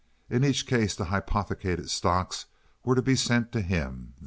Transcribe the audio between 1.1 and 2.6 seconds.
hypothecated stocks